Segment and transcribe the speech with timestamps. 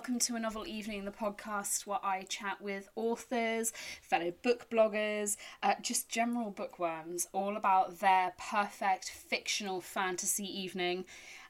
[0.00, 3.70] welcome to a novel evening, the podcast where I chat with authors,
[4.00, 11.04] fellow book bloggers, uh, just general bookworms, all about their perfect fictional fantasy evening.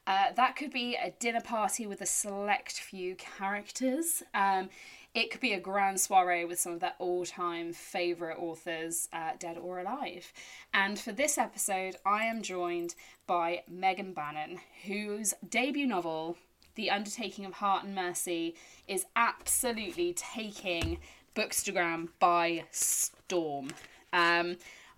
[0.05, 4.25] Uh, that could be a dinner party with a select few characters.
[4.35, 4.69] Um,
[5.15, 9.31] it could be a grand soiree with some of their all time favourite authors, uh,
[9.39, 10.33] dead or alive.
[10.75, 12.97] And for this episode, I am joined
[13.29, 16.37] by Megan Bannon, whose debut novel,
[16.75, 18.55] the Undertaking of Hart and Mercy
[18.89, 20.99] is absolutely taking
[21.35, 23.71] Bookstagram by storm.
[24.13, 24.57] Um,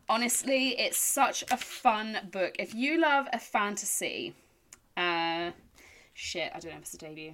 [0.09, 2.57] honestly, it's such a fun book.
[2.59, 4.35] If you love a fantasy,
[4.97, 5.51] uh,
[6.15, 7.33] shit, I don't know if it's a debut.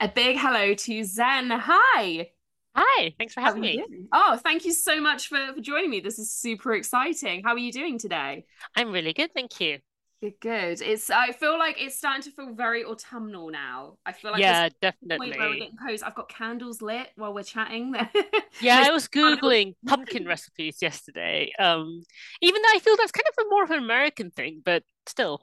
[0.00, 1.50] A big hello to Zen.
[1.50, 2.30] Hi.
[2.74, 3.82] Hi, thanks for having me.
[4.12, 6.00] Oh, thank you so much for, for joining me.
[6.00, 7.42] This is super exciting.
[7.42, 8.44] How are you doing today?
[8.74, 9.78] I'm really good, thank you.
[10.22, 10.80] Good, good.
[10.80, 13.98] It's I feel like it's starting to feel very autumnal now.
[14.06, 15.28] I feel like yeah, definitely.
[15.28, 16.02] Point where we're getting close.
[16.02, 17.94] I've got candles lit while we're chatting.
[18.60, 21.52] yeah, I was googling pumpkin recipes yesterday.
[21.58, 22.02] Um,
[22.40, 25.42] even though I feel that's kind of a more of an American thing, but still.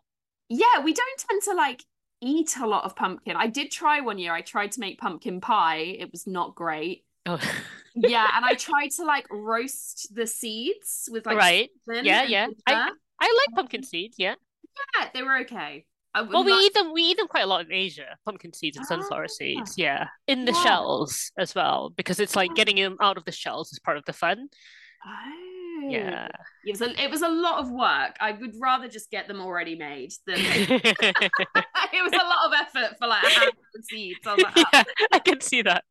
[0.50, 1.84] Yeah, we don't tend to like
[2.22, 3.36] eat a lot of pumpkin.
[3.36, 4.34] I did try one year.
[4.34, 5.82] I tried to make pumpkin pie.
[6.00, 7.06] It was not great.
[7.28, 7.40] Oh.
[7.94, 11.70] yeah, and I tried to like roast the seeds with like right.
[11.88, 12.48] Yeah, yeah.
[12.66, 14.16] I I like pumpkin seeds.
[14.18, 14.34] Yeah.
[15.00, 15.86] Yeah, they were okay.
[16.16, 16.94] Well, we eat them.
[16.94, 18.18] We eat them quite a lot in Asia.
[18.24, 19.78] Pumpkin seeds and sunflower ah, seeds.
[19.78, 20.64] Yeah, in the yeah.
[20.64, 24.06] shells as well, because it's like getting them out of the shells is part of
[24.06, 24.48] the fun.
[25.06, 25.90] Oh.
[25.90, 26.28] Yeah.
[26.66, 28.16] It was a it was a lot of work.
[28.20, 32.98] I would rather just get them already made than it was a lot of effort
[32.98, 34.20] for like a handful of seeds.
[34.26, 34.64] I like, oh.
[34.74, 35.84] yeah, I can see that.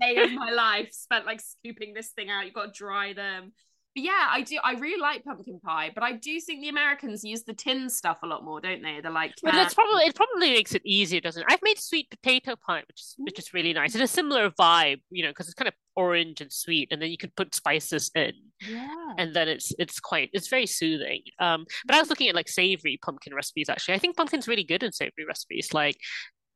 [0.00, 2.44] day of my life spent like scooping this thing out.
[2.44, 3.52] You've got to dry them,
[3.94, 4.58] but yeah, I do.
[4.62, 8.18] I really like pumpkin pie, but I do think the Americans use the tin stuff
[8.22, 9.00] a lot more, don't they?
[9.00, 10.14] They're like, but that's probably it.
[10.16, 11.46] Probably makes it easier, doesn't it?
[11.48, 13.94] I've made sweet potato pie, which is which is really nice.
[13.94, 17.10] It's a similar vibe, you know, because it's kind of orange and sweet, and then
[17.10, 18.32] you can put spices in,
[18.68, 21.22] yeah, and then it's it's quite it's very soothing.
[21.38, 23.68] Um, but I was looking at like savory pumpkin recipes.
[23.68, 25.72] Actually, I think pumpkin's really good in savory recipes.
[25.72, 25.98] Like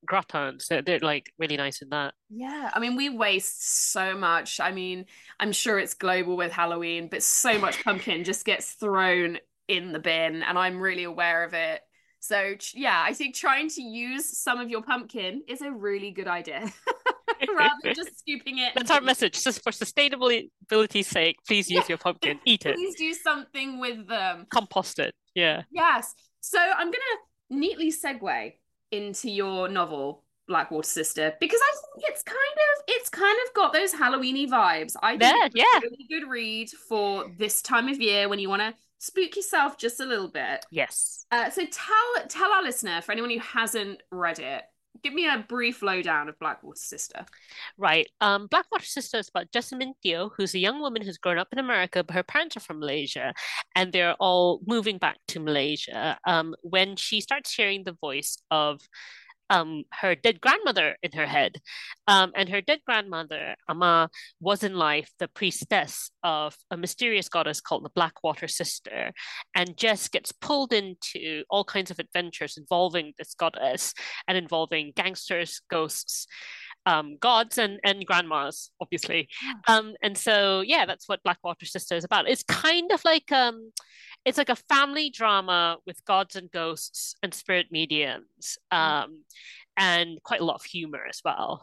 [0.06, 0.66] gratins.
[0.66, 2.14] They're, they're like really nice in that.
[2.30, 4.60] Yeah, I mean, we waste so much.
[4.60, 5.06] I mean,
[5.40, 9.38] I'm sure it's global with Halloween, but so much pumpkin just gets thrown
[9.68, 11.80] in the bin, and I'm really aware of it.
[12.20, 16.28] So yeah, I think trying to use some of your pumpkin is a really good
[16.28, 16.70] idea.
[17.56, 18.72] Rather than just scooping it.
[18.74, 19.44] That's our message.
[19.44, 21.88] Just for sustainability's sake, please use yeah.
[21.90, 22.40] your pumpkin.
[22.44, 22.74] Eat it.
[22.74, 24.46] Please do something with them.
[24.50, 25.14] Compost it.
[25.34, 25.62] Yeah.
[25.70, 26.14] Yes.
[26.40, 27.20] So I'm gonna
[27.50, 28.54] neatly segue
[28.90, 33.54] into your novel Black Water Sister because I think it's kind of it's kind of
[33.54, 34.96] got those Halloweeny vibes.
[35.02, 35.80] I think yeah, yeah.
[35.82, 40.00] really good read for this time of year when you want to spook yourself just
[40.00, 40.64] a little bit.
[40.70, 41.26] Yes.
[41.30, 44.64] Uh, so tell tell our listener for anyone who hasn't read it
[45.02, 47.24] give me a brief lowdown of Black Water Sister.
[47.76, 48.08] Right.
[48.20, 51.48] Um, Black Water Sister is about Jessamyn Teoh, who's a young woman who's grown up
[51.52, 53.32] in America, but her parents are from Malaysia,
[53.74, 56.18] and they're all moving back to Malaysia.
[56.26, 58.80] Um, when she starts hearing the voice of
[59.50, 61.56] um, her dead grandmother in her head.
[62.06, 64.10] Um, and her dead grandmother, Ama,
[64.40, 69.12] was in life the priestess of a mysterious goddess called the Black Water Sister.
[69.54, 73.94] And Jess gets pulled into all kinds of adventures involving this goddess
[74.26, 76.26] and involving gangsters, ghosts.
[76.86, 79.28] Um, gods and, and grandmas, obviously.
[79.66, 82.30] Um, and so, yeah, that's what Black Water Sister is about.
[82.30, 83.72] It's kind of like um,
[84.24, 88.76] it's like a family drama with gods and ghosts and spirit mediums mm.
[88.76, 89.22] um,
[89.76, 91.62] and quite a lot of humor as well.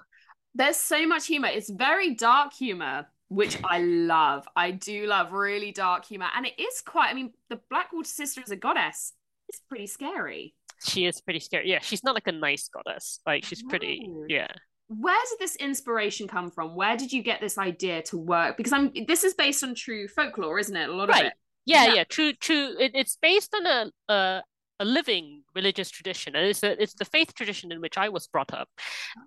[0.56, 1.50] There's so much humor.
[1.50, 4.48] It's very dark humor which i love.
[4.56, 6.28] I do love really dark humor.
[6.36, 9.14] And it is quite i mean the blackwater sister as a goddess.
[9.50, 10.56] Is pretty scary.
[10.84, 11.70] She is pretty scary.
[11.70, 13.20] Yeah she's not like a nice goddess.
[13.26, 14.48] Like she's pretty yeah.
[14.88, 16.76] Where did this inspiration come from?
[16.76, 18.58] Where did you get this idea to work?
[18.58, 20.90] Because i'm this is based on true folklore isn't it?
[20.90, 21.26] A lot right.
[21.26, 21.34] of it
[21.66, 22.76] yeah, yeah, yeah true, true.
[22.80, 24.44] It, it's based on a, a
[24.80, 28.28] a living religious tradition, and it's a, it's the faith tradition in which I was
[28.28, 28.68] brought up.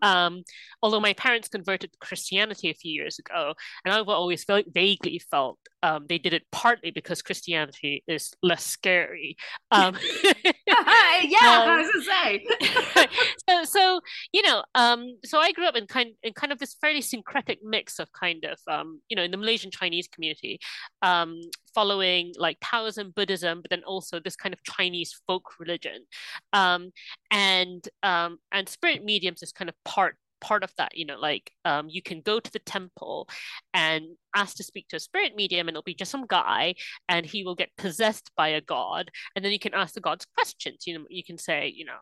[0.02, 0.42] Um,
[0.82, 3.54] although my parents converted to Christianity a few years ago,
[3.84, 8.64] and I've always felt, vaguely felt um, they did it partly because Christianity is less
[8.64, 9.36] scary.
[9.70, 10.42] Um, yeah,
[10.74, 13.06] um, I was gonna say.
[13.48, 14.00] so, so
[14.32, 17.60] you know, um, so I grew up in kind in kind of this fairly syncretic
[17.62, 20.58] mix of kind of um, you know in the Malaysian Chinese community,
[21.02, 21.40] um,
[21.74, 26.04] following like Taoism, Buddhism, but then also this kind of Chinese folk religion,
[26.52, 26.90] um,
[27.30, 31.50] and um, and spirit mediums is kind of part part of that you know like
[31.64, 33.28] um, you can go to the temple
[33.74, 34.04] and
[34.36, 36.74] ask to speak to a spirit medium and it'll be just some guy
[37.08, 39.10] and he will get possessed by a god.
[39.34, 41.98] And then you can ask the gods questions you know you can say you know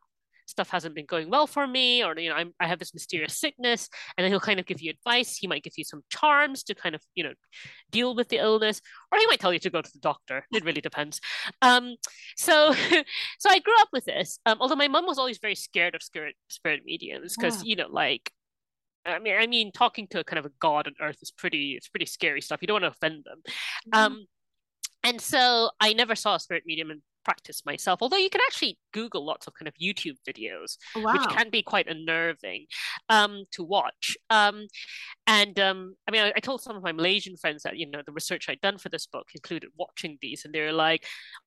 [0.47, 3.39] stuff hasn't been going well for me, or you know, I'm, I have this mysterious
[3.39, 5.37] sickness, and then he'll kind of give you advice.
[5.37, 7.35] He might give you some charms to kind of you know
[7.91, 8.81] deal with the illness,
[9.13, 10.47] or he might tell you to go to the doctor.
[10.53, 11.21] It really depends.
[11.63, 11.97] Um,
[12.37, 12.73] so
[13.39, 14.39] so I grew up with this.
[14.47, 17.71] Um, although my mom was always very scared of spirit spirit mediums because yeah.
[17.71, 18.31] you know like
[19.05, 21.75] I mean, I mean, talking to a kind of a god on earth is pretty,
[21.77, 22.59] it's pretty scary stuff.
[22.61, 23.41] You don't want to offend them.
[23.47, 23.99] Mm-hmm.
[23.99, 24.27] Um,
[25.05, 28.79] and so I never saw a spirit medium in practice myself, although you can actually
[28.93, 31.13] Google lots of kind of YouTube videos, oh, wow.
[31.13, 32.67] which can be quite unnerving
[33.09, 34.17] um, to watch.
[34.31, 34.69] Um,
[35.27, 38.01] and um, I mean, I, I, told some of my Malaysian friends that, you know,
[38.07, 41.05] the research I'd done for this book included watching these, and they're like,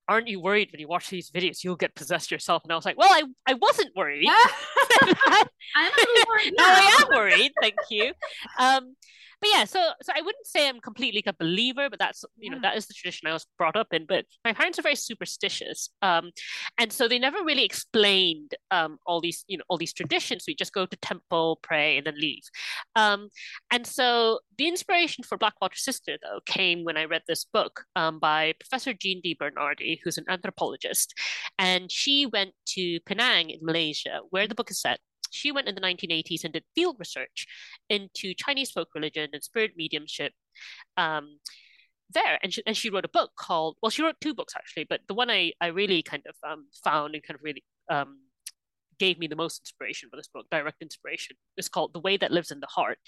[0.10, 2.64] aren't you worried when you watch these videos you'll get possessed yourself?
[2.66, 4.28] And I was like, well, I, I wasn't worried.
[5.02, 6.66] I'm a little worried now.
[6.66, 8.12] I am worried, thank you.
[8.60, 8.96] Um,
[9.42, 12.60] but yeah, so so I wouldn't say I'm completely a believer, but that's you know
[12.62, 14.06] that is the tradition I was brought up in.
[14.08, 16.32] But my parents are very superstitious, um,
[16.78, 20.44] and so they never really explained um, all these you know all these traditions.
[20.48, 22.44] We just go to temple, pray, and then leave.
[22.96, 23.30] Um,
[23.72, 27.86] and so the inspiration for Black Water Sister though came when I read this book
[27.96, 31.14] um, by Professor Jean DeBernardi, who's an anthropologist,
[31.58, 35.00] and she went to Penang in Malaysia, where the book is set
[35.32, 37.48] she went in the 1980s and did field research
[37.90, 40.34] into Chinese folk religion and spirit mediumship
[40.98, 41.40] um,
[42.14, 42.40] there.
[42.42, 45.02] And she, and she wrote a book called, well, she wrote two books actually, but
[45.08, 48.20] the one I, I really kind of um, found and kind of really um,
[49.00, 52.32] gave me the most inspiration for this book, direct inspiration, is called The Way That
[52.32, 53.00] Lives in the Heart.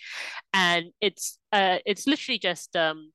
[0.54, 3.12] And it's uh, it's literally just um,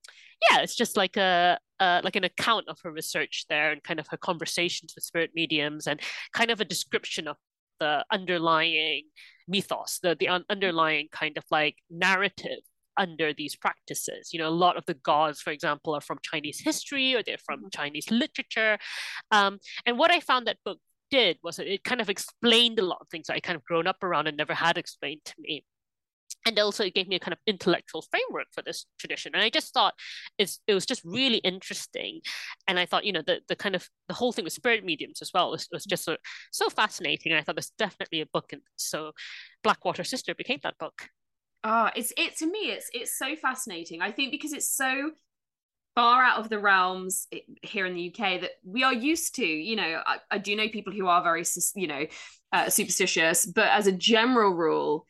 [0.50, 3.99] yeah, it's just like a uh, like an account of her research there and kind
[3.99, 6.00] of her conversations with spirit mediums and
[6.32, 7.37] kind of a description of
[7.81, 9.05] the underlying
[9.49, 12.61] mythos, the the un- underlying kind of like narrative
[12.96, 14.31] under these practices.
[14.32, 17.37] You know, a lot of the gods, for example, are from Chinese history or they're
[17.44, 17.69] from mm-hmm.
[17.73, 18.78] Chinese literature.
[19.31, 20.78] Um, and what I found that book
[21.11, 23.87] did was it kind of explained a lot of things that I kind of grown
[23.87, 25.64] up around and never had explained to me
[26.46, 29.32] and also it gave me a kind of intellectual framework for this tradition.
[29.34, 29.94] And i just thought
[30.38, 32.20] it's, it was just really interesting.
[32.69, 35.20] And i thought you know the, the kind of the whole thing with spirit mediums
[35.20, 36.16] as well was, was just so,
[36.52, 37.32] so fascinating.
[37.32, 39.12] And i thought there's definitely a book and so
[39.62, 41.08] blackwater sister became that book.
[41.64, 44.00] Ah it's it to me it's it's so fascinating.
[44.00, 45.10] I think because it's so
[45.96, 47.26] far out of the realms
[47.62, 50.69] here in the uk that we are used to you know i, I do know
[50.69, 51.42] people who are very
[51.75, 52.04] you know
[52.52, 55.06] uh, superstitious but as a general rule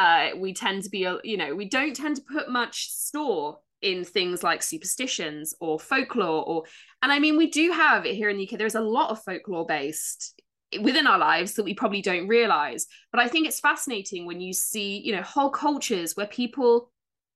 [0.00, 4.02] uh, we tend to be, you know, we don't tend to put much store in
[4.04, 6.64] things like superstitions or folklore or
[7.02, 9.22] and I mean we do have it here in the UK there's a lot of
[9.24, 10.38] folklore based
[10.82, 12.86] within our lives that we probably don't realize.
[13.10, 16.90] But I think it's fascinating when you see you know whole cultures where people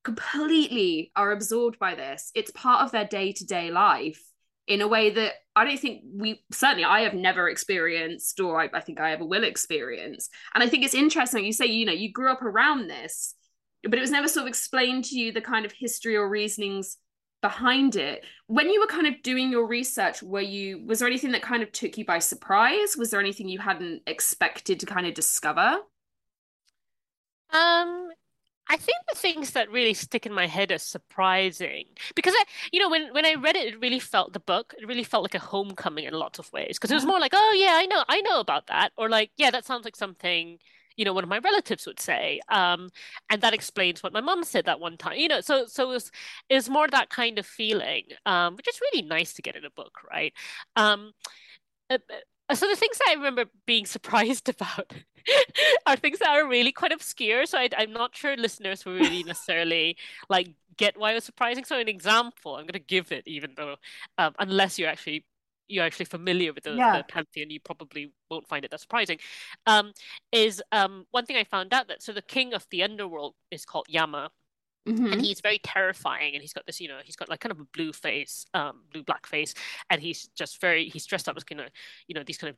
[0.05, 2.31] completely are absorbed by this.
[2.35, 4.23] It's part of their day-to-day life
[4.67, 8.71] in a way that I don't think we certainly I have never experienced or I,
[8.73, 10.31] I, think I ever will experience.
[10.55, 13.35] And I think it's interesting you say, you know, you grew up around this,
[13.83, 16.97] but it was never sort of explained to you the kind of history or reasonings
[17.43, 18.25] behind it.
[18.47, 21.63] When you were kind of doing your research, were you was there anything that kind
[21.63, 22.97] of took you by surprise?
[22.97, 25.77] Was there anything you hadn't expected to kind of discover?
[27.53, 28.09] Um
[28.69, 32.81] I think the things that really stick in my head are surprising because I, you
[32.81, 34.75] know, when when I read it, it really felt the book.
[34.79, 37.33] It really felt like a homecoming in lots of ways because it was more like,
[37.35, 40.59] oh yeah, I know, I know about that, or like, yeah, that sounds like something
[40.97, 42.89] you know one of my relatives would say um,
[43.29, 45.95] and that explains what my mom said that one time you know so so it
[45.95, 46.11] was,
[46.49, 49.65] it was more that kind of feeling um, which is really nice to get in
[49.65, 50.33] a book right
[50.77, 51.11] um,
[51.91, 52.17] uh, uh,
[52.53, 54.93] so the things that I remember being surprised about
[55.87, 57.47] are things that are really quite obscure.
[57.47, 59.97] So I, am not sure listeners will really necessarily
[60.29, 61.65] like get why it was surprising.
[61.65, 63.77] So an example, I'm going to give it, even though
[64.19, 65.25] um, unless you're actually
[65.67, 66.99] you're actually familiar with the, yeah.
[66.99, 69.19] the, pantheon, you probably won't find it that surprising.
[69.67, 69.93] Um,
[70.31, 73.65] is um, one thing I found out that so the king of the underworld is
[73.65, 74.31] called Yama,
[74.87, 75.13] Mm-hmm.
[75.15, 77.59] and he's very terrifying and he's got this you know he's got like kind of
[77.59, 79.55] a blue face um blue black face
[79.89, 81.69] and he's just very he's dressed up as kind of
[82.07, 82.57] you know these kind of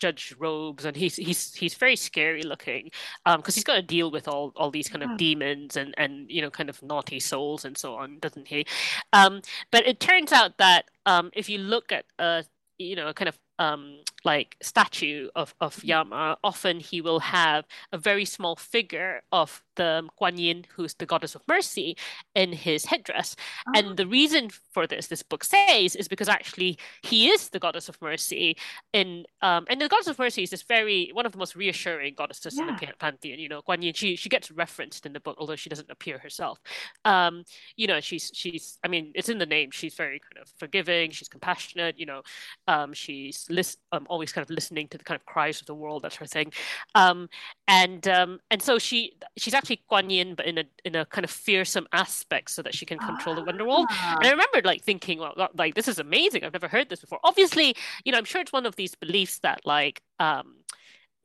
[0.00, 2.90] judge robes and he's he's he's very scary looking
[3.26, 6.30] um because he's got to deal with all all these kind of demons and and
[6.30, 8.64] you know kind of naughty souls and so on doesn't he
[9.12, 12.44] um but it turns out that um if you look at a
[12.78, 15.88] you know kind of um, like statue of, of mm-hmm.
[15.88, 21.06] Yama, often he will have a very small figure of the Guan Yin, who's the
[21.06, 21.96] goddess of mercy,
[22.34, 23.34] in his headdress.
[23.68, 23.72] Oh.
[23.76, 27.88] And the reason for this, this book says, is because actually he is the goddess
[27.88, 28.56] of mercy.
[28.92, 32.14] In um, and the goddess of mercy is this very one of the most reassuring
[32.14, 32.68] goddesses yeah.
[32.68, 33.38] in the pantheon.
[33.38, 36.18] You know, Guan Yin, she she gets referenced in the book, although she doesn't appear
[36.18, 36.58] herself.
[37.04, 37.44] Um,
[37.76, 39.70] you know, she's she's I mean, it's in the name.
[39.70, 41.12] She's very kind of forgiving.
[41.12, 41.98] She's compassionate.
[41.98, 42.22] You know,
[42.66, 45.74] um, she's list, um, always kind of listening to the kind of cries of the
[45.74, 46.52] world, that sort of thing.
[46.94, 47.28] Um,
[47.68, 49.67] and um, and so she she's actually
[50.08, 53.34] Yin, but in a in a kind of fearsome aspect, so that she can control
[53.34, 53.90] the Wonderworld.
[54.20, 56.44] And I remember like thinking, well, like this is amazing.
[56.44, 57.20] I've never heard this before.
[57.24, 60.56] Obviously, you know, I'm sure it's one of these beliefs that like um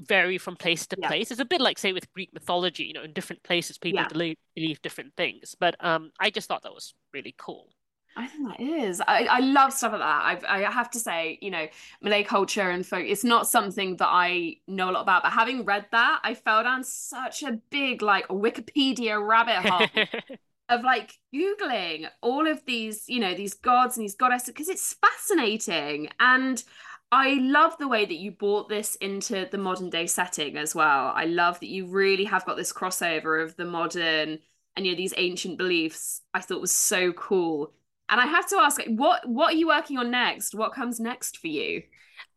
[0.02, 1.08] vary from place to Yeah.
[1.08, 1.32] place.
[1.32, 4.08] It's a bit like say with Greek mythology, you know, in different places people Yeah.
[4.08, 5.56] believe, believe different things.
[5.60, 7.70] But um, I just thought that was really cool.
[8.16, 9.02] I think that is.
[9.02, 10.22] I, I love stuff like that.
[10.24, 11.68] I've, I have to say, you know,
[12.02, 15.66] Malay culture and folk, it's not something that I know a lot about, but having
[15.66, 19.88] read that, I fell down such a big, like, Wikipedia rabbit hole
[20.70, 24.94] of like Googling all of these, you know, these gods and these goddesses, because it's
[24.94, 26.10] fascinating.
[26.20, 26.64] And
[27.12, 31.14] I love the way that you brought this into the modern day setting as well.
[31.16, 34.40] I love that you really have got this crossover of the modern
[34.76, 36.22] and you know these ancient beliefs.
[36.34, 37.74] I thought was so cool.
[38.14, 40.54] And I have to ask, what what are you working on next?
[40.54, 41.82] What comes next for you?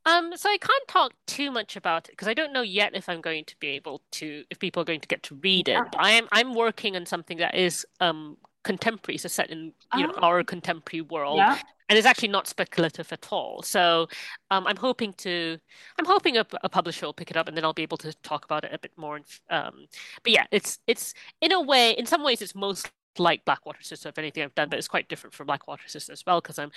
[0.06, 3.11] Um, so I can't talk too much about it because I don't know yet if
[3.11, 5.78] I'm going to be able to, if people are going to get to read it.
[5.92, 10.06] But I am I'm working on something that is um contemporary, so set in you
[10.06, 10.23] know Oh.
[10.28, 11.59] our contemporary world, Yeah.
[11.90, 13.62] and it's actually not speculative at all.
[13.62, 14.09] So
[14.50, 15.59] um, I'm hoping to,
[15.99, 18.14] I'm hoping a, a publisher will pick it up, and then I'll be able to
[18.23, 19.21] talk about it a bit more.
[19.50, 19.87] Um,
[20.23, 23.82] but yeah, it's it's in a way, in some ways, it's most like Black Water
[23.82, 26.40] Sister of anything I've done, but it's quite different from Black Water Sister as well
[26.40, 26.70] because I'm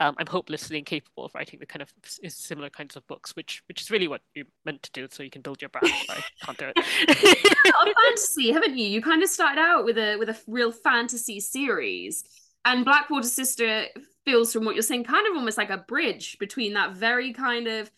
[0.00, 1.92] um, I'm hopelessly incapable of writing the kind of
[2.28, 5.30] similar kinds of books, which which is really what you're meant to do, so you
[5.30, 5.92] can build your brand.
[6.06, 6.78] But I can't do it.
[7.88, 8.86] of fantasy, haven't you?
[8.86, 12.24] You kind of started out with a with a real fantasy series,
[12.64, 13.86] and Black Water Sister
[14.24, 17.66] feels, from what you're saying, kind of almost like a bridge between that very kind
[17.66, 17.90] of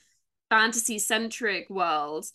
[0.50, 2.26] fantasy centric world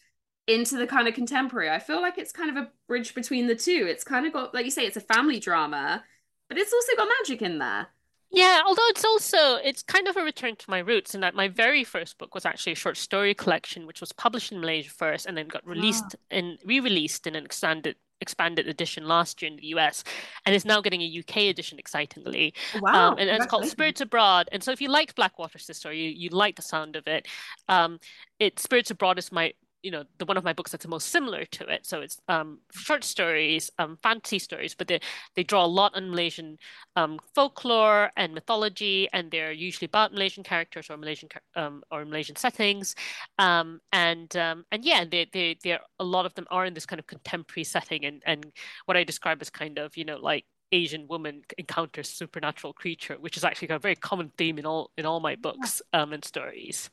[0.48, 1.70] into the kind of contemporary.
[1.70, 3.86] I feel like it's kind of a bridge between the two.
[3.89, 6.04] It's kind of got, like you say, it's a family drama,
[6.50, 7.88] but it's also got magic in there.
[8.30, 11.48] Yeah, although it's also it's kind of a return to my roots in that my
[11.48, 15.25] very first book was actually a short story collection, which was published in Malaysia first
[15.25, 19.68] and then got released and re-released in an expanded expanded edition last year in the
[19.68, 20.04] US,
[20.46, 22.54] and is now getting a UK edition, excitingly.
[22.82, 23.66] Wow, Um, and it's called.
[23.66, 24.50] Spirits Abroad.
[24.51, 27.27] And so if you liked Black Water Sister, you you like the sound of it,
[27.70, 28.00] um,
[28.39, 29.54] it Spirits Abroad is my
[29.88, 31.86] you know the one of my books that's the most similar to it.
[31.86, 35.00] So it's um short stories, um fantasy stories, but they
[35.36, 36.58] they draw a lot on Malaysian
[36.98, 42.36] um folklore and mythology, and they're usually about Malaysian characters or Malaysian um or Malaysian
[42.36, 42.96] settings.
[43.39, 46.86] Um and um and yeah, they they they're a lot of them are in this
[46.86, 48.46] kind of contemporary setting and and
[48.88, 53.38] what I describe as kind of, you know, like Asian woman encounters supernatural creature, which
[53.38, 56.89] is actually a very common theme in all in all my books um and stories.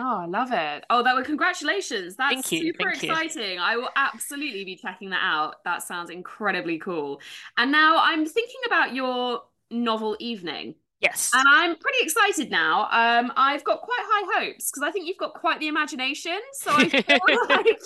[0.00, 0.84] Oh, I love it.
[0.90, 2.16] Oh, that were congratulations.
[2.16, 3.10] That's Thank you, super thank you.
[3.12, 3.58] exciting.
[3.58, 5.56] I will absolutely be checking that out.
[5.64, 7.20] That sounds incredibly cool.
[7.58, 11.30] And now I'm thinking about your novel Evening, Yes.
[11.34, 12.88] and I'm pretty excited now.
[12.90, 16.38] Um, I've got quite high hopes because I think you've got quite the imagination.
[16.54, 17.76] So I feel like we're going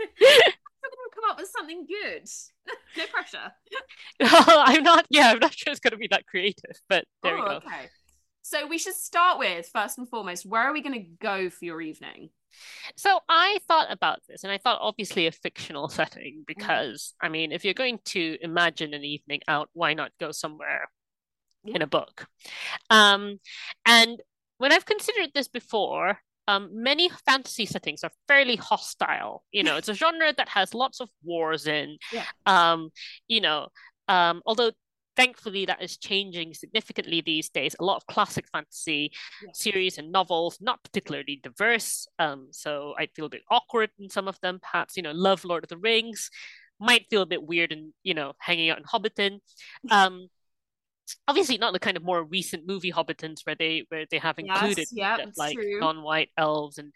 [0.00, 2.28] to come up with something good.
[2.96, 3.52] No pressure.
[4.20, 7.40] I'm not, yeah, I'm not sure it's going to be that creative, but there we
[7.40, 7.52] Oh, go.
[7.56, 7.88] okay.
[8.48, 11.66] So we should start with first and foremost, where are we going to go for
[11.66, 12.30] your evening?
[12.96, 17.52] So I thought about this, and I thought obviously a fictional setting because, I mean,
[17.52, 20.88] if you're going to imagine an evening out, why not go somewhere
[21.66, 22.26] in a book?
[22.88, 23.38] Um,
[23.84, 24.18] and
[24.56, 29.44] when I've considered this before, um, many fantasy settings are fairly hostile.
[29.52, 31.98] You know, it's a genre that has lots of wars in.
[32.14, 32.24] Yeah.
[32.46, 32.88] Um,
[33.26, 33.68] you know,
[34.08, 34.72] um, although
[35.18, 37.74] thankfully that is changing significantly these days.
[37.80, 39.10] A lot of classic fantasy
[39.42, 39.50] Yeah.
[39.52, 42.06] series and novels, not particularly diverse.
[42.20, 44.60] Um, so I feel a bit awkward in some of them.
[44.62, 46.30] Perhaps, you know, love Lord of the Rings,
[46.80, 49.40] might feel a bit weird and, you know, hanging out in Hobbiton.
[49.90, 50.28] Um,
[51.26, 54.86] obviously not the kind of more recent movie Hobbitons where they where they have included
[54.92, 55.80] Yes, like true.
[55.80, 56.92] non-white elves and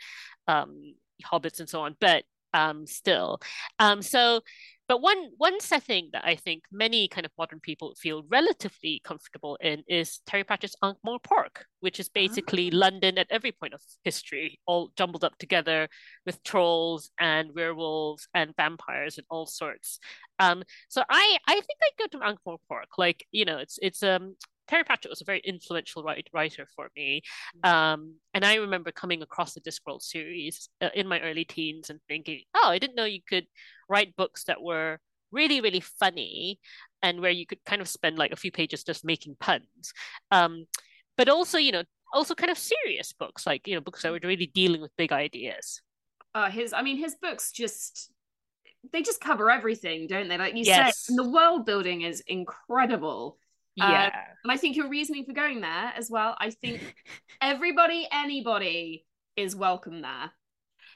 [0.48, 2.24] um hobbits and so on, but
[2.54, 3.40] um still.
[3.78, 4.42] Um so
[4.88, 9.56] but one one setting that I think many kind of modern people feel relatively comfortable
[9.60, 12.76] in is Terry Pratchett's Ankh-Morpork, which is basically Ah.
[12.76, 15.88] London at every point of history, all jumbled up together
[16.26, 19.98] with trolls and werewolves and vampires and all sorts.
[20.38, 22.98] Um, so I I think I'd go to Ankh-Morpork.
[22.98, 24.36] Like, you know, it's it's um
[24.72, 27.20] Terry Pratchett was a very influential write, writer for me.
[27.62, 32.00] Um, and I remember coming across the Discworld series uh, in my early teens and
[32.08, 33.46] thinking, oh, I didn't know you could
[33.90, 34.98] write books that were
[35.30, 36.58] really, really funny
[37.02, 39.92] and where you could kind of spend like a few pages just making puns.
[40.30, 40.64] Um,
[41.18, 41.82] but also, you know,
[42.14, 45.12] also kind of serious books, like, you know, books that were really dealing with big
[45.12, 45.82] ideas.
[46.34, 48.10] Uh, his, I mean, his books just
[48.90, 50.38] they just cover everything, don't they?
[50.38, 51.04] Like you Yes.
[51.06, 53.38] said, the world building is incredible.
[53.76, 54.06] Yeah.
[54.06, 54.10] Um,
[54.44, 56.94] and I think your reasoning for going there as well, I think
[57.42, 59.04] everybody, anybody
[59.36, 60.30] is welcome there.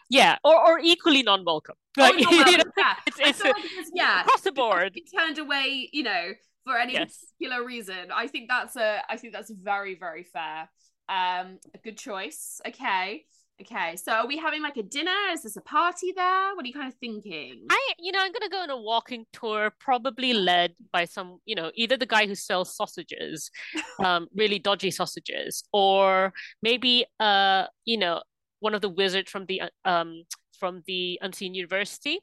[0.08, 1.74] Yeah, or, or equally non-welcome.
[1.98, 2.94] Oh, Like, not you know, yeah.
[3.06, 4.96] it's, it's like it's- yeah, across the board.
[5.16, 6.32] turned away, you know,
[6.64, 7.18] for any Yes.
[7.38, 8.10] particular reason.
[8.14, 10.68] I think that's a I think that's very, very fair.
[11.08, 12.60] Um, a good choice.
[12.66, 13.24] Okay.
[13.60, 13.96] Okay.
[13.96, 15.16] So are we having like a dinner?
[15.32, 16.54] Is this a party there?
[16.54, 17.64] What are you kind of thinking?
[17.70, 21.54] I, you know, I'm gonna go on a walking tour, probably led by some, you
[21.54, 23.50] know, either the guy who sells sausages,
[24.04, 26.32] um, really dodgy sausages, or
[26.62, 28.22] maybe, uh, you know,
[28.60, 30.24] one of the wizards from the, uh, um,
[30.58, 32.20] from the Unseen University,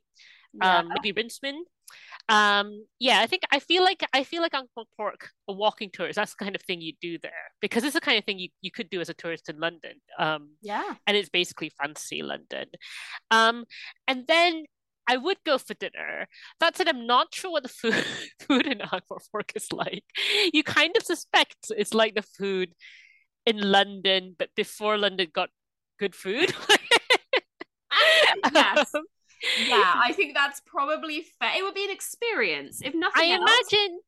[0.53, 0.79] Yeah.
[0.79, 1.61] um, maybe Rincewind.
[2.29, 6.15] Um, yeah, I think I feel like I feel like Uncle Pork, a walking tourist,
[6.15, 8.49] that's the kind of thing you do there because it's the kind of thing you,
[8.61, 9.93] you could do as a tourist in London.
[10.17, 10.95] Um, yeah.
[11.05, 12.67] and it's basically fancy London.
[13.29, 13.65] Um,
[14.07, 14.65] and then
[15.07, 16.27] I would go for dinner.
[16.61, 18.05] That said, I'm not sure what the food
[18.39, 18.81] food in
[19.31, 20.05] Fork is like.
[20.53, 22.73] You kind of suspect it's like the food
[23.45, 25.49] in London, but before London got
[25.99, 26.53] good food.
[28.53, 28.93] Yes.
[28.95, 29.03] Um,
[29.55, 31.51] Yeah, I think that's probably fair.
[31.57, 33.41] It would be an experience, if nothing I else.
[33.41, 33.99] imagine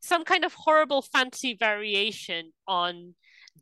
[0.00, 3.14] some kind of horrible fancy variation on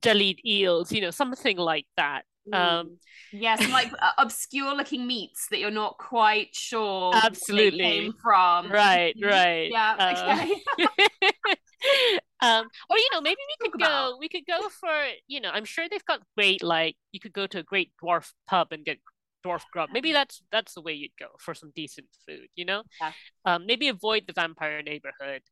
[0.03, 2.23] jellied eels, you know, something like that.
[2.49, 2.59] Mm.
[2.59, 2.99] Um,
[3.33, 7.79] yeah, like uh, obscure looking meats that you're not quite sure Absolutely.
[7.81, 8.71] came from.
[8.71, 9.31] right, Mhm.
[9.31, 9.71] right.
[9.71, 10.63] Yeah, Uh, okay.
[12.41, 14.17] um, or you know, maybe we could go.
[14.19, 14.91] We could go for
[15.27, 15.51] you know.
[15.51, 18.85] I'm sure they've got great like you could go to a great dwarf pub and
[18.85, 18.99] get
[19.45, 19.91] dwarf grub.
[19.93, 22.49] Maybe that's that's the way you'd go for some decent food.
[22.55, 23.13] You know, Yeah.
[23.45, 25.43] um, maybe avoid the vampire neighborhood.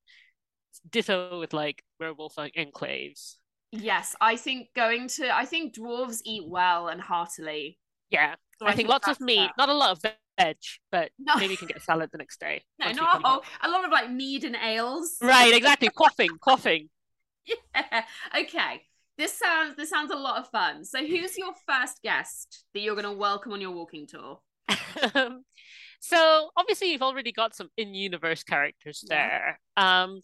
[0.90, 3.36] Ditto with like werewolf enclaves.
[3.72, 7.78] Yes, I think going to I think dwarves eat well and heartily.
[8.10, 9.52] Yeah, So I, think, lots of meat, that.
[9.56, 10.02] not a lot of
[10.38, 10.56] veg,
[10.90, 11.36] but No.
[11.36, 12.62] maybe you can get a salad the next day.
[12.78, 15.16] No, not oh, a lot of like mead and ales.
[15.22, 15.88] Right, exactly.
[15.88, 16.88] coughing, coughing.
[17.74, 18.04] Yeah.
[18.38, 18.82] Okay.
[19.22, 20.84] This sounds this sounds a lot of fun.
[20.84, 24.40] So who's your first guest that you're gonna welcome on your walking tour?
[25.14, 25.44] um,
[26.00, 29.28] so obviously you've already got some in-universe characters Yeah.
[29.28, 29.60] there.
[29.76, 30.20] Um, uh,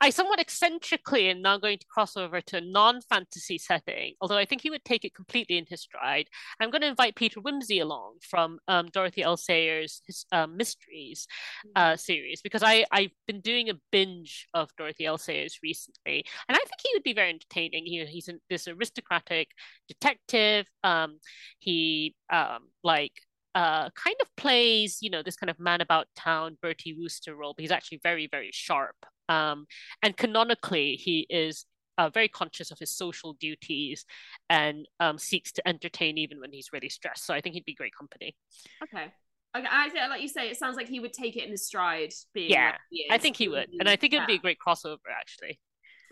[0.00, 4.44] I somewhat eccentrically am now going to cross over to a non-fantasy setting, although I
[4.44, 6.26] think he would take it completely in his stride.
[6.58, 9.36] I'm going to invite Peter Wimsey along from um, Dorothy L.
[9.36, 11.28] Sayers' his, um, Mysteries
[11.76, 15.18] uh, series because I I've been doing a binge of Dorothy L.
[15.18, 17.86] Sayers recently, and I think he would be very entertaining.
[17.86, 19.50] He, he's an, this aristocratic
[19.86, 20.66] detective.
[20.82, 21.18] Um,
[21.60, 23.12] he um like
[23.54, 27.54] uh kind of plays you know this kind of man about town Bertie Wooster role,
[27.56, 28.96] but he's actually very very sharp.
[29.30, 29.66] Um,
[30.02, 31.66] and canonically, he is.
[31.98, 34.06] Uh, very conscious of his social duties
[34.48, 37.26] and um, seeks to entertain even when he's really stressed.
[37.26, 38.34] So I think he'd be great company.
[38.82, 39.12] Okay.
[39.56, 41.66] Okay, I think, like you say, it sounds like he would take it in his
[41.66, 42.14] stride.
[42.32, 42.72] Being Yeah,
[43.10, 45.60] I think he would, and I think it would be a great crossover actually.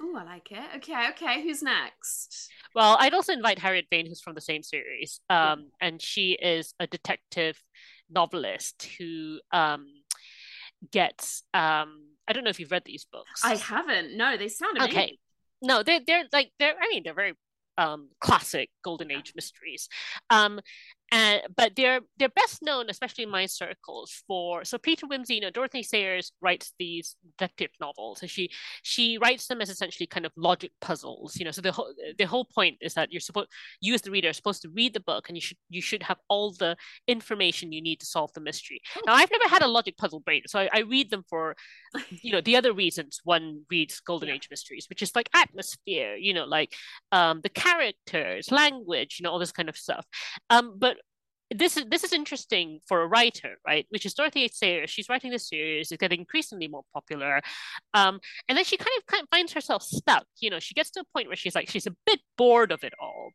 [0.01, 0.77] Oh, I like it.
[0.77, 1.43] Okay, okay.
[1.43, 2.51] Who's next?
[2.75, 6.75] Well, I'd also invite Harriet Vane, who's from the same series, um, and she is
[6.79, 7.63] a detective
[8.11, 9.87] novelist who um,
[10.93, 11.45] gets.
[11.55, 13.43] Um, I don't know if you've read these books.
[13.45, 14.17] I haven't.
[14.17, 14.99] No, they sound amazing.
[14.99, 15.19] Okay,
[15.63, 16.75] no, they're they're like they're.
[16.81, 17.35] I mean, they're very
[17.79, 19.89] um, classic golden age mysteries.
[20.29, 20.61] Um,
[21.11, 25.41] and but they're they're best known, especially in my circles, for so Peter Wimsey, you
[25.41, 28.51] know, Dorothy Sayers writes these detective novels, and she
[28.83, 31.37] she writes them as essentially kind of logic puzzles.
[31.37, 33.49] You know, so the whole the whole point is that you're supposed
[33.81, 36.03] you as the reader are supposed to read the book, and you should you should
[36.03, 38.81] have all the information you need to solve the mystery.
[39.07, 41.57] Now, I've never had a logic puzzle brain, so I, I read them for
[42.11, 44.35] you know the other reasons one reads golden Yeah.
[44.35, 46.75] age mysteries which is like atmosphere you know like
[47.13, 50.05] um the characters language you know all this kind of stuff
[50.51, 50.98] um but
[51.55, 53.87] this is this is interesting for a writer, right?
[53.89, 54.55] Which is Dorothy H.
[54.55, 54.91] Sayers.
[54.91, 57.41] She's writing this series, it's getting increasingly more popular,
[57.95, 60.27] um, and then she kind of, kind of finds herself stuck.
[60.41, 62.85] You know, she gets to a point where she's like she's a bit bored of
[62.85, 63.31] it all,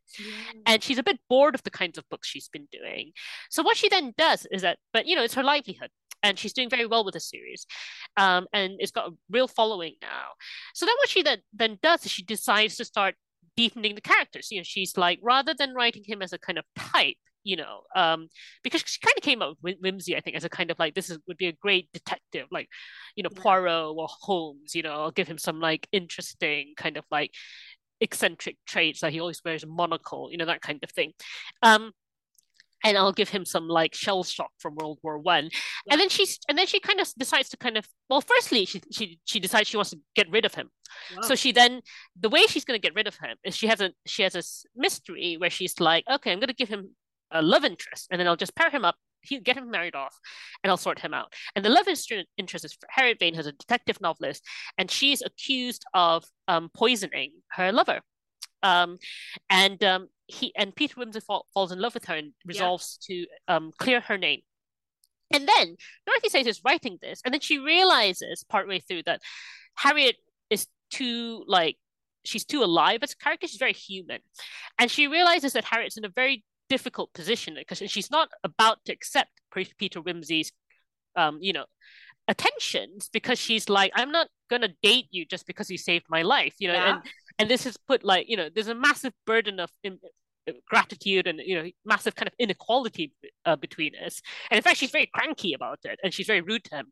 [0.66, 3.12] and she's a bit bored of the kinds of books she's been doing.
[3.50, 5.90] So what she then does is that, but you know, it's her livelihood,
[6.22, 7.66] and she's doing very well with the series,
[8.16, 10.28] um, and it's got a real following now.
[10.74, 13.16] So then what she then then does is she decides to start
[13.56, 14.48] deepening the characters.
[14.50, 17.16] You know, she's like rather than writing him as a kind of type.
[17.44, 18.28] You know, um,
[18.62, 20.94] because she kind of came up with Wimsey, I think, as a kind of like
[20.94, 22.68] this is would be a great detective, like,
[23.16, 23.42] you know, Yeah.
[23.42, 24.74] Poirot or Holmes.
[24.74, 27.32] You know, I'll give him some like interesting kind of like
[28.00, 31.12] eccentric traits, like he always wears a monocle, you know, that kind of thing.
[31.62, 31.92] Um,
[32.84, 35.44] and I'll give him some like shell shock from World War One.
[35.44, 35.92] Yeah.
[35.92, 38.82] And then she's and then she kind of decides to kind of well, firstly she
[38.92, 40.68] she she decides she wants to get rid of him.
[41.16, 41.22] Wow.
[41.22, 41.80] So she then
[42.20, 44.34] the way she's going to get rid of him is she has a she has
[44.34, 44.42] a
[44.78, 46.90] mystery where she's like, okay, I'm going to give him
[47.30, 50.18] a love interest, and then I'll just pair him up he get him married off,
[50.62, 51.32] and I'll sort him out.
[51.56, 54.44] And the love interest is Harriet Vane, who's a detective novelist,
[54.78, 58.00] and she's accused of um, poisoning her lover.
[58.62, 58.98] Um,
[59.50, 63.16] and um, he and Peter Wimsey fall, falls in love with her and resolves yeah.
[63.16, 64.40] to um, clear her name.
[65.32, 69.20] And then Dorothy Sayers is writing this, and then she realizes partway through that
[69.76, 70.16] Harriet
[70.50, 71.76] is too like
[72.24, 73.46] she's too alive as a character.
[73.46, 74.20] She's very human,
[74.78, 78.92] and she realizes that Harriet's in a very difficult position because she's not about to
[78.92, 79.30] accept
[79.78, 80.52] Peter Wimsey's,
[81.16, 81.66] um, you know,
[82.28, 86.54] attentions because she's like, I'm not gonna date you just because you saved my life,
[86.58, 86.94] you know, yeah.
[86.94, 87.02] and
[87.38, 89.70] and this has put like you know, there's a massive burden of
[90.68, 93.12] gratitude and you know massive kind of inequality
[93.46, 96.62] uh, between us and in fact she's very cranky about it and she's very rude
[96.64, 96.86] to him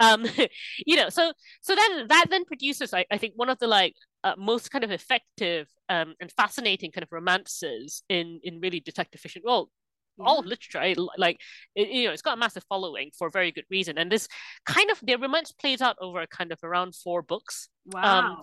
[0.00, 0.26] um
[0.86, 3.94] you know so so then that then produces I, I think one of the like
[4.26, 9.20] uh, most kind of effective um, and fascinating kind of romances in in really detective
[9.20, 9.42] fiction.
[9.44, 9.70] Well
[10.18, 10.24] yeah.
[10.26, 11.38] all of literature I, like
[11.74, 13.98] it, you know it's got a massive following for a very good reason.
[13.98, 14.28] And this
[14.64, 17.68] kind of the romance plays out over a kind of around four books.
[17.94, 18.30] Um, wow.
[18.30, 18.40] um,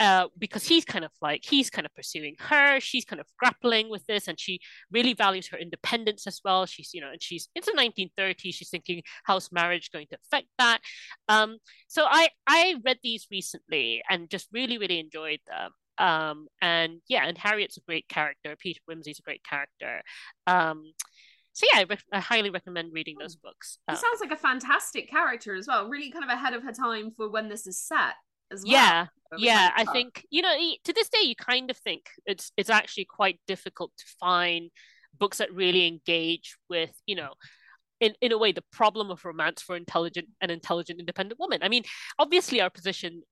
[0.00, 3.88] uh, because he's kind of like he's kind of pursuing her she's kind of grappling
[3.88, 4.58] with this and she
[4.90, 6.66] really values her independence as well.
[6.66, 7.72] She's you know and she's it's the
[8.18, 10.80] 1930s she's thinking how's marriage going to affect that?
[11.28, 15.70] Um so i i read these recently and just really really enjoyed them.
[15.98, 20.02] Um and yeah and harriet's a great character peter wimsey's a great character.
[20.46, 20.92] Um
[21.52, 23.78] so yeah, I, re- I, highly recommend reading those books.
[23.86, 25.88] Um, sounds like a fantastic character as well.
[25.88, 28.14] Really, kind of ahead of her time for when this is set
[28.52, 28.72] as well.
[28.72, 29.06] Yeah,
[29.38, 29.70] yeah.
[29.74, 30.54] I think you know
[30.84, 34.70] to this day you kind of think it's it's actually quite difficult to find
[35.18, 37.34] books that really engage with you know
[38.00, 41.60] in, in a way the problem of romance for intelligent and intelligent independent women.
[41.62, 41.84] I mean,
[42.18, 43.22] obviously our position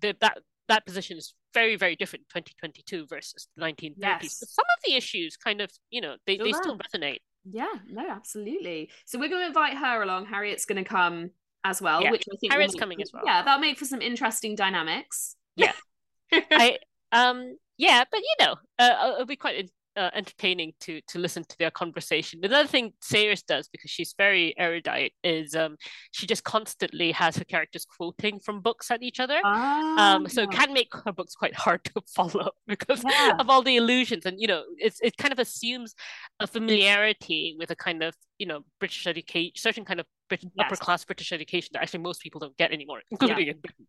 [0.00, 0.38] the, that
[0.68, 3.94] that position is very very different 2022 versus the 1930s.
[3.98, 4.38] Yes.
[4.40, 7.18] But some of the issues kind of you know they, they still resonate.
[7.48, 8.90] Yeah, no, absolutely.
[9.04, 10.26] So we're going to invite her along.
[10.26, 11.30] Harriet's going to come
[11.66, 12.10] as well, yeah.
[12.10, 13.22] which I think Harriet's coming as well.
[13.26, 15.36] Yeah, that'll make for some interesting dynamics.
[15.56, 15.72] Yeah,
[16.32, 16.78] I
[17.12, 21.58] um yeah, but you know, uh, it'll be quite uh, entertaining to to listen to
[21.58, 22.40] their conversation.
[22.42, 25.76] Another thing Sayers does because she's very erudite is um
[26.10, 29.40] she just constantly has her characters quoting from books at each other.
[29.44, 30.56] Um, so it ah.
[30.56, 33.36] can make her books quite hard to follow because yeah.
[33.38, 35.94] of all the illusions and you know it's it kind of assumes
[36.40, 40.50] a familiarity with a kind of you know British education, certain kind of Brit- yes.
[40.58, 43.52] upper class British education that actually most people don't get anymore, including yeah.
[43.52, 43.86] in Britain.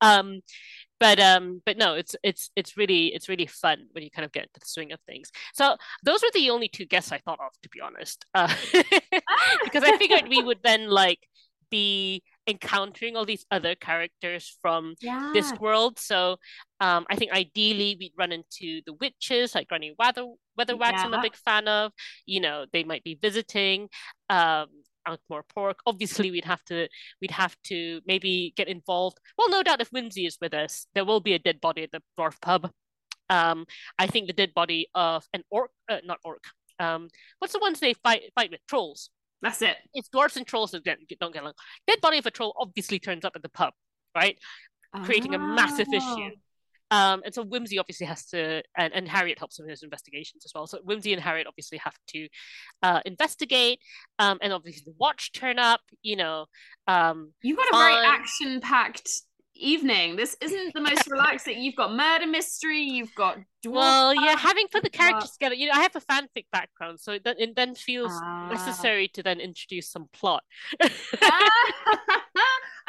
[0.00, 0.40] Um,
[0.98, 4.32] but um, but no, it's it's it's really it's really fun when you kind of
[4.32, 5.30] get into the swing of things.
[5.54, 8.54] So those were the only two guests I thought of, to be honest, uh,
[9.64, 11.20] because I figured we would then like
[11.70, 15.30] be encountering all these other characters from yeah.
[15.32, 15.98] this world.
[15.98, 16.36] So
[16.80, 20.26] um, I think ideally we'd run into the witches like Granny Weather
[20.58, 20.92] Weatherwax.
[20.92, 21.04] Yeah.
[21.04, 21.92] I'm a big fan of.
[22.26, 23.88] You know, they might be visiting.
[24.28, 24.66] Um,
[25.06, 25.74] Ankh-Morpork.
[25.86, 26.88] Obviously, we'd have to
[27.20, 29.18] we'd have to maybe get involved.
[29.36, 31.90] Well, no doubt if Wimsey is with us, there will be a dead body at
[31.92, 32.70] the dwarf pub.
[33.28, 33.66] Um,
[33.98, 36.42] I think the dead body of an orc, uh, not orc.
[36.78, 37.08] Um,
[37.38, 38.60] what's the ones they fight fight with?
[38.68, 39.10] Trolls.
[39.42, 39.76] That's it.
[39.94, 41.54] It's dwarves and trolls that don't get along.
[41.86, 43.72] Dead body of a troll obviously turns up at the pub,
[44.14, 44.38] right?
[45.04, 46.30] Creating a massive issue.
[46.90, 50.44] Um, and so Wimsey obviously has to, and, and Harriet helps him in his investigations
[50.44, 50.66] as well.
[50.66, 52.28] So Wimsey and Harriet obviously have to
[52.82, 53.80] uh, investigate,
[54.18, 55.80] um, and obviously the watch turn up.
[56.02, 56.46] You know,
[56.86, 59.08] um, you've got a very action-packed
[59.54, 60.16] evening.
[60.16, 61.62] This isn't the most relaxing.
[61.62, 62.80] You've got murder mystery.
[62.80, 65.54] You've got well, yeah, having put the characters together.
[65.54, 68.48] You know, I have a fanfic background, so it, it then feels ah.
[68.50, 70.42] necessary to then introduce some plot.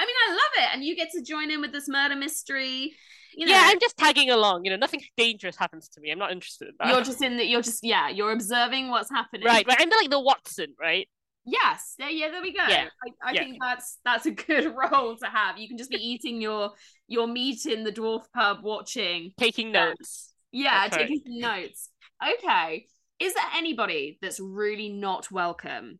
[0.01, 2.95] I mean, I love it, and you get to join in with this murder mystery
[3.33, 4.65] you know, yeah, I'm just tagging along.
[4.65, 6.11] You know, nothing dangerous happens to me.
[6.11, 6.89] I'm not interested in that.
[6.89, 7.45] You're just in the.
[7.45, 8.09] You're just yeah.
[8.09, 9.45] You're observing what's happening.
[9.45, 9.77] Right, right.
[9.79, 11.07] I'm like the Watson, right?
[11.45, 11.95] Yes.
[11.97, 12.09] Yeah.
[12.09, 12.29] Yeah.
[12.31, 12.63] There we go.
[12.67, 12.87] Yeah.
[13.23, 13.43] I, I yeah.
[13.43, 15.57] think that's that's a good role to have.
[15.57, 16.71] You can just be eating your
[17.07, 20.33] your meat in the dwarf pub, watching, taking notes.
[20.51, 21.61] Yeah, that's taking right.
[21.63, 21.89] notes.
[22.37, 22.85] Okay.
[23.19, 25.99] Is there anybody that's really not welcome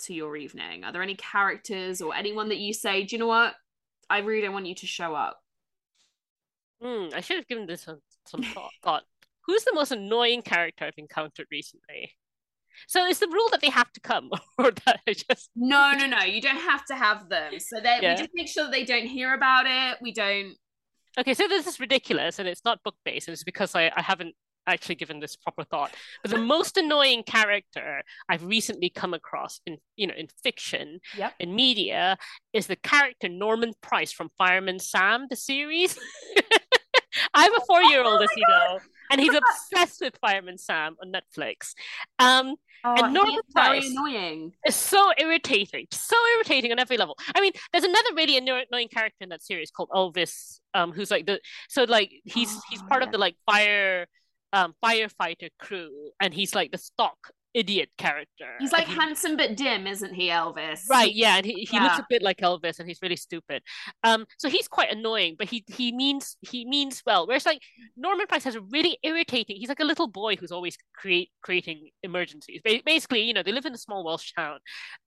[0.00, 0.84] to your evening?
[0.84, 3.54] Are there any characters or anyone that you say, do you know what?
[4.08, 5.38] I really don't want you to show up.
[6.80, 9.02] Hmm, I should have given this some, some thought, thought.
[9.46, 12.12] Who's the most annoying character I've encountered recently?
[12.86, 16.06] So is the rule that they have to come, or that I just no, no,
[16.06, 16.22] no.
[16.24, 17.58] You don't have to have them.
[17.58, 18.12] So that yeah.
[18.12, 19.98] we just make sure that they don't hear about it.
[20.02, 20.54] We don't.
[21.18, 23.28] Okay, so this is ridiculous, and it's not book based.
[23.28, 24.34] It's because I, I haven't
[24.66, 25.92] actually given this proper thought.
[26.22, 31.34] But the most annoying character I've recently come across in you know in fiction, yep.
[31.38, 32.16] in media,
[32.52, 35.98] is the character Norman Price from Fireman Sam, the series.
[37.34, 38.78] I have a four year old, oh as you know,
[39.10, 39.34] and he's
[39.72, 41.72] obsessed with Fireman Sam on Netflix.
[42.18, 44.52] Um, Oh, and Norman is very annoying.
[44.64, 47.16] is so irritating, so irritating on every level.
[47.34, 51.26] I mean, there's another really annoying character in that series called Elvis, um, who's like
[51.26, 53.06] the so like he's Oh, he's part yeah.
[53.06, 54.06] of the like fire
[54.52, 57.16] um firefighter crew, and he's like the stock
[57.56, 58.52] idiot character.
[58.60, 60.82] He's like he- handsome but dim, isn't he, Elvis?
[60.90, 63.62] Right, yeah, and he, he looks a bit like Elvis, and he's really stupid.
[64.04, 67.26] Um, so he's quite annoying, but he he means he means well.
[67.26, 67.62] Whereas like
[67.96, 69.56] Norman Price has a really irritating.
[69.56, 72.60] He's like a little boy who's always create creating emergencies.
[72.84, 74.58] Basically, you know, they live in a small Welsh town.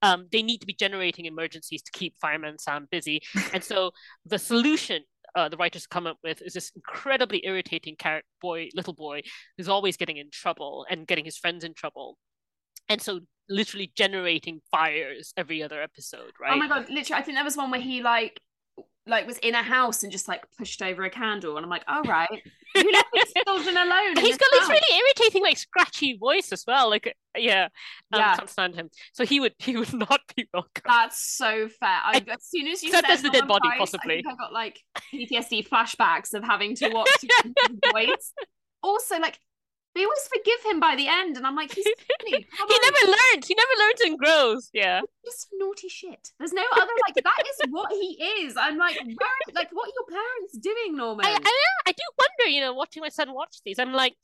[0.01, 3.21] Um, they need to be generating emergencies to keep Fireman Sam busy,
[3.53, 3.91] and so
[4.25, 5.03] the solution.
[5.35, 9.21] Uh, the writers come up with is this incredibly irritating character boy, little boy,
[9.57, 12.17] who's always getting in trouble and getting his friends in trouble,
[12.87, 16.53] and so literally generating fires every other episode, right?
[16.53, 18.39] Oh my god, literally, I think there was one where he like
[19.09, 21.83] like was in a house and just like pushed over a candle, and I'm like,
[21.87, 22.29] all right,
[22.75, 24.17] who left his children alone?
[24.17, 26.89] He's got this really irritating, like scratchy voice as well.
[26.89, 27.65] Like, yeah,
[28.13, 28.35] um, Yeah.
[28.35, 28.89] can't stand him.
[29.13, 30.83] So he would he would not be welcome.
[30.85, 31.99] That's so fair.
[32.03, 34.13] I, as soon as you said there's the dead body, Price, possibly.
[34.13, 34.79] I think I got like
[35.13, 37.09] PTSD flashbacks of having to watch
[37.93, 38.33] voice.
[38.81, 39.37] Also, like
[39.95, 41.85] they always forgive him by the end, and I'm like, he's
[42.21, 42.45] funny.
[42.45, 43.47] He never learns.
[43.47, 44.69] He never learns and grows.
[44.73, 45.01] Yeah.
[45.25, 46.31] just naughty shit.
[46.37, 48.55] There's no other like that is what he is.
[48.57, 51.25] I'm like, where, like what are your parents doing, Norman?
[51.25, 51.53] I, I
[51.87, 53.79] I do wonder, you know, watching my son watch these.
[53.79, 54.15] I'm like,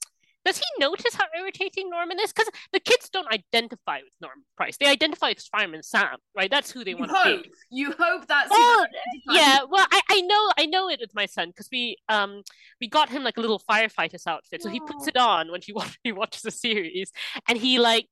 [0.45, 2.31] does he notice how irritating Norman is?
[2.31, 4.77] Because the kids don't identify with Norman Price.
[4.77, 6.49] They identify with Fireman Sam, right?
[6.51, 7.51] That's who they want to be.
[7.71, 8.85] You hope that's Oh,
[9.31, 9.61] yeah.
[9.69, 12.43] Well, I, I know I know it with my son because we um
[12.79, 15.73] we got him like a little firefighter's outfit, so he puts it on when he
[15.73, 17.11] watch, he watches the series,
[17.47, 18.07] and he like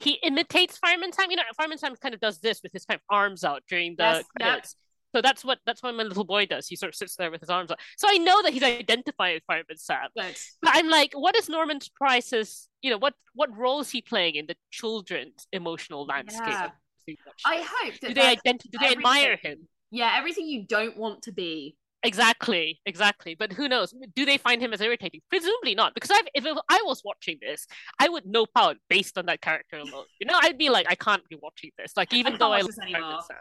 [0.00, 1.30] he imitates Fireman Sam.
[1.30, 3.94] You know, Fireman Sam kind of does this with his kind of arms out during
[3.96, 4.76] the Yes, credits.
[5.14, 6.66] So that's what that's what my little boy does.
[6.66, 7.78] He sort of sits there with his arms out.
[7.96, 10.08] So I know that he's identifying with Fireman Sam.
[10.16, 10.34] Good.
[10.60, 12.68] But I'm like, what is Norman Price's?
[12.82, 16.48] You know, what what role is he playing in the children's emotional landscape?
[16.48, 16.64] Yeah.
[16.66, 16.72] of
[17.06, 19.68] the watch I hope that do they that's- identi- do they admire him?
[19.90, 21.76] yeah, everything you don't want to be.
[22.02, 23.34] Exactly, exactly.
[23.34, 23.94] But who knows?
[24.14, 25.22] Do they find him as irritating?
[25.30, 27.66] Presumably not, because I've, if I was watching this,
[27.98, 30.04] I would nope out based on that character alone.
[30.20, 31.96] You know, I'd be like, I can't be watching this.
[31.96, 33.24] Like, even though I watch love.
[33.26, 33.36] Sam.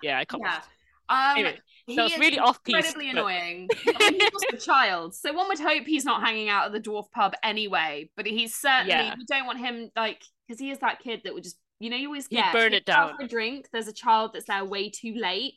[0.00, 0.60] Yeah, I can't Yeah.
[1.08, 3.68] Um, Anyway, he that was is really off-piece, incredibly but- annoying.
[3.82, 7.10] He's just a child, so one would hope he's not hanging out at the dwarf
[7.10, 8.10] pub anyway.
[8.16, 9.14] But he's certainly Yeah.
[9.18, 11.96] you don't want him like because he is that kid that would just you know
[11.96, 13.16] you always He'd get burn it down.
[13.16, 13.68] for a drink.
[13.72, 15.54] There's a child that's there way too late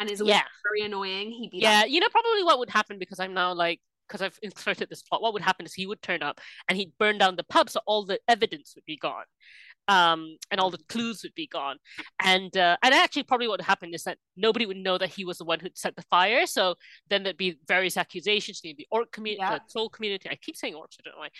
[0.00, 0.42] and is always Yeah.
[0.70, 1.32] very annoying.
[1.32, 4.22] He'd be Yeah, like, you know, probably what would happen because I'm now like, because
[4.22, 7.18] I've inserted this plot, what would happen is he would turn up and he'd burn
[7.18, 9.24] down the pub, so all the evidence would be gone.
[9.88, 11.78] Um, and all the clues would be gone.
[12.22, 15.24] And uh, and actually probably what would happen is that nobody would know that he
[15.24, 16.46] was the one who'd set the fire.
[16.46, 16.74] So
[17.08, 19.54] then there'd be various accusations in the orc community, Yeah.
[19.54, 20.28] the troll community.
[20.30, 21.30] I keep saying orcs, I don't know why.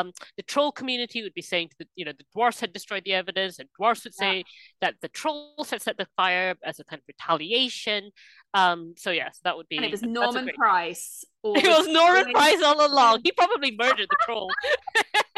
[0.00, 3.12] Um, the troll community would be saying that you know the dwarfs had destroyed the
[3.14, 4.30] evidence, and dwarfs would Yeah.
[4.30, 4.44] say
[4.80, 8.10] that the trolls had set the fire as a kind of retaliation.
[8.54, 9.76] Um, so yes, that would be.
[9.76, 11.24] and it was Norman great- Price.
[11.44, 12.32] It was Norman.
[12.32, 13.20] Price all along.
[13.24, 14.48] He probably murdered the troll.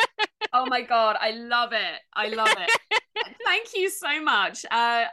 [0.52, 2.00] Oh my god, I love it.
[2.14, 2.98] I love it.
[3.44, 4.64] Thank you so much.
[4.70, 5.04] Uh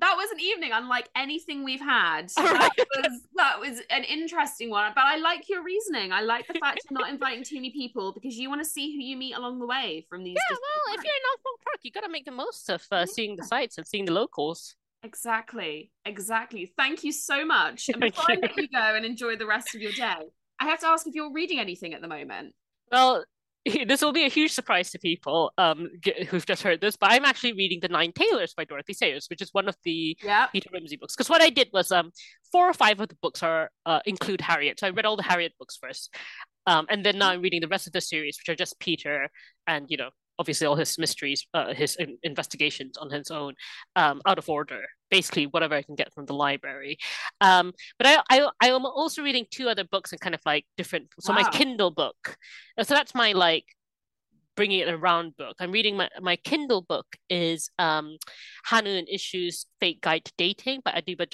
[0.00, 2.30] that was an evening unlike anything we've had.
[2.36, 4.92] That was that was an interesting one.
[4.94, 6.12] But I like your reasoning.
[6.12, 8.94] I like the fact you're not inviting too many people because you want to see
[8.94, 10.36] who you meet along the way from these.
[10.36, 13.36] Yeah, well, if you're in Ankh-Morpork, you got to make the most of uh, seeing
[13.36, 14.74] the sights and seeing the locals.
[15.02, 15.92] Exactly.
[16.04, 16.72] Exactly.
[16.76, 17.88] Thank you so much.
[17.88, 20.28] And before I let you go and enjoy the rest of your day,
[20.60, 22.54] I have to ask if you're reading anything at the moment.
[22.90, 23.24] Well,
[23.86, 25.88] this will be a huge surprise to people um,
[26.28, 29.42] who've just heard this, but I'm actually reading The Nine Tailors by Dorothy Sayers, which
[29.42, 30.46] is one of the Yeah.
[30.46, 31.14] Peter Wimsey books.
[31.14, 32.12] Because what I did was um,
[32.52, 35.22] four or five of the books are uh, include Harriet, so I read all the
[35.22, 36.14] Harriet books first,
[36.66, 39.28] um, and then now I'm reading the rest of the series, which are just Peter
[39.66, 43.54] and you know obviously all his mysteries, uh, his in- investigations on his own,
[43.96, 46.98] um, out of order, basically whatever I can get from the library.
[47.40, 50.64] Um, but I, I I am also reading two other books and kind of like
[50.76, 51.08] different.
[51.20, 52.36] So my Kindle book,
[52.76, 53.64] uh, so that's my like
[54.56, 55.56] bringing it around book.
[55.60, 58.16] I'm reading my my Kindle book is um
[58.66, 61.26] Hani and Ishu's Fake Guide to Dating by Adiba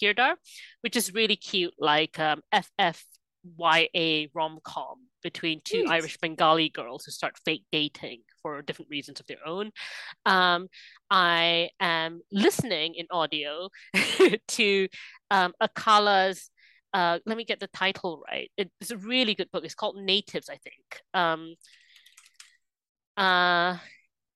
[0.00, 0.34] Jaigirdar,
[0.80, 5.90] which is really cute, like um FFYA rom com between two Neat.
[5.90, 9.70] Irish Bengali girls who start fake dating for different reasons of their own.
[10.26, 10.68] Um,
[11.10, 13.68] I am listening in audio
[14.48, 14.88] to
[15.30, 16.50] um, Akala's.
[16.94, 18.50] Uh, let me get the title right.
[18.56, 19.64] It's a really good book.
[19.64, 21.02] It's called Natives, I think.
[21.12, 21.54] Um,
[23.16, 23.76] uh,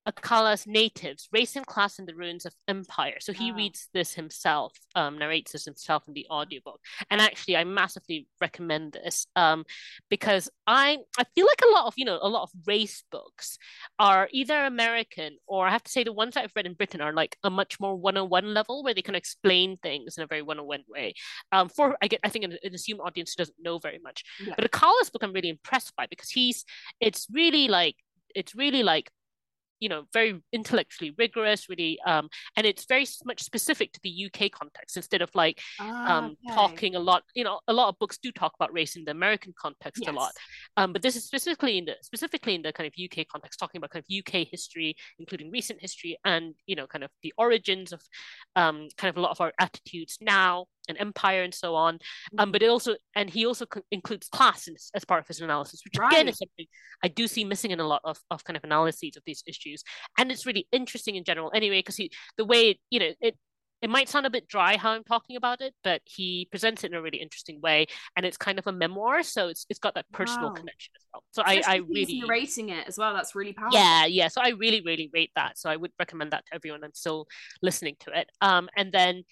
[0.07, 3.17] Akala's natives, race and class in the ruins of empire.
[3.19, 3.57] So he Wow.
[3.57, 6.79] reads this himself, um, narrates this himself in the audiobook.
[7.09, 9.65] And actually, I massively recommend this um,
[10.09, 13.57] because I I feel like a lot of you know a lot of race books
[13.97, 16.99] are either American or I have to say the ones that I've read in Britain
[17.01, 20.41] are like a much more one-on-one level where they can explain things in a very
[20.41, 21.13] one-on-one way.
[21.51, 24.23] Um, for I get I think an, an assumed audience who doesn't know very much.
[24.45, 24.53] Yeah.
[24.57, 26.65] But Akala's book I'm really impressed by because he's
[26.99, 27.95] it's really like
[28.35, 29.09] it's really like
[29.79, 34.51] you know very intellectually rigorous really um and it's very much specific to the UK
[34.51, 36.53] context instead of like Ah, um okay.
[36.55, 39.11] talking a lot you know a lot of books do talk about race in the
[39.11, 40.31] American context a lot
[40.77, 43.79] um but this is specifically in the specifically in the kind of UK context talking
[43.79, 47.91] about kind of UK history including recent history and you know kind of the origins
[47.91, 48.01] of
[48.55, 51.97] um kind of a lot of our attitudes now and empire and so on
[52.37, 52.51] um Mhm.
[52.51, 55.81] but it also and he also co- includes class in, as part of his analysis
[55.85, 56.65] which again is something
[57.03, 59.83] I do see missing in a lot of, of kind of analyses of these issues.
[60.17, 63.37] And it's really interesting in general anyway, because he the way, you know, it
[63.81, 66.91] it might sound a bit dry how I'm talking about it, but he presents it
[66.91, 67.87] in a really interesting way.
[68.15, 70.55] And it's kind of a memoir, so it's it's got that personal Wow.
[70.55, 71.23] connection as well.
[71.31, 73.13] So I, I Especially if he's really narrating it as well.
[73.13, 73.79] That's really powerful.
[73.79, 74.27] yeah, yeah.
[74.27, 75.57] So I really, really rate that.
[75.57, 76.83] So I would recommend that to everyone.
[76.83, 77.27] I'm still
[77.61, 78.29] listening to it.
[78.41, 79.23] Um, and then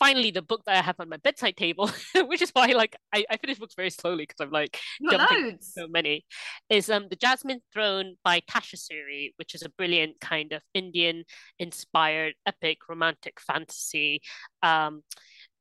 [0.00, 1.90] finally the book that I have on my bedside table,
[2.26, 5.86] which is why like I, I finish books very slowly because I'm like jumping so
[5.86, 6.24] many
[6.68, 11.24] is um the Jasmine Throne by Tasha Suri, which is a brilliant kind of Indian
[11.58, 14.22] inspired epic romantic fantasy.
[14.62, 15.02] Um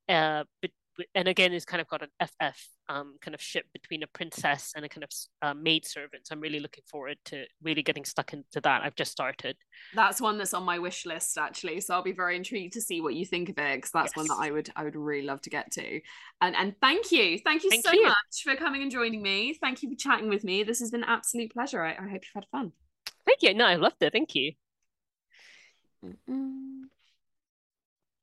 [0.08, 0.46] uh
[1.16, 4.74] and again it's kind of got an FF um kind of ship between a princess
[4.76, 5.10] and a kind of
[5.42, 6.28] uh, maid servant.
[6.28, 8.84] So I'm really looking forward to really getting stuck into that.
[8.84, 9.56] I've just started.
[9.94, 11.82] That's one that's on my wish list actually.
[11.82, 14.28] So I'll be very intrigued to see what you think of it because that's one
[14.28, 16.02] that I would I would really love to get to.
[16.42, 17.40] And and thank you.
[17.40, 18.06] Thank you Thank so you.
[18.06, 19.58] much for coming and joining me.
[19.62, 20.64] Thank you for chatting with me.
[20.64, 21.84] This has been an absolute pleasure.
[21.84, 22.72] I, I hope you've had fun.
[23.26, 23.54] Thank you.
[23.54, 24.12] No, I loved it.
[24.12, 24.54] Thank you.
[26.04, 26.84] Mm-mm.